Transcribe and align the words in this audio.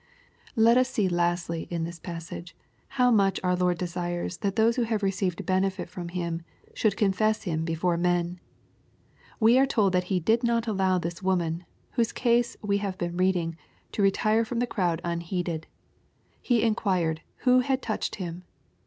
Let 0.55 0.77
us 0.77 0.89
see, 0.89 1.07
lastly, 1.07 1.67
in 1.69 1.83
this 1.83 1.99
passage, 1.99 2.55
how 2.97 3.11
much 3.11 3.39
our 3.43 3.55
Lord 3.55 3.77
desires 3.77 4.37
that 4.37 4.55
those 4.55 4.75
who 4.75 4.81
have 4.81 5.03
received 5.03 5.45
benefit 5.45 5.91
from 5.91 6.09
Him 6.09 6.41
should 6.73 6.97
confess 6.97 7.43
Him 7.43 7.65
before 7.65 7.97
men. 7.97 8.39
We 9.39 9.59
are 9.59 9.67
told 9.67 9.93
that 9.93 10.05
He 10.05 10.19
did 10.19 10.43
not 10.43 10.65
allow 10.65 10.97
this 10.97 11.21
woman, 11.21 11.65
whose 11.91 12.13
case 12.13 12.57
we 12.63 12.79
have 12.79 12.97
been 12.97 13.15
reading, 13.15 13.57
to 13.91 14.01
retire 14.01 14.43
from 14.43 14.57
the 14.57 14.65
crowd 14.65 15.01
unheeded. 15.03 15.67
He 16.41 16.63
enquired 16.63 17.21
"who 17.43 17.59
had 17.59 17.83
touched 17.83 18.15
Him." 18.15 18.43